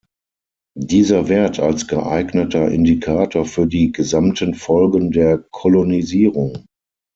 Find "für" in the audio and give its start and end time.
3.45-3.67